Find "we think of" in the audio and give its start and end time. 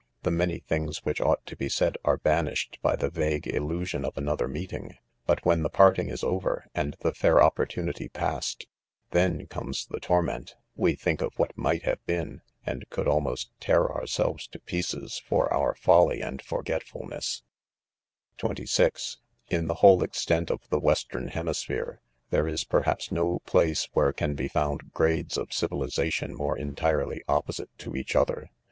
10.75-11.37